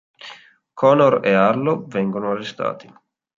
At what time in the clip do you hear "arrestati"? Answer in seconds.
2.31-2.91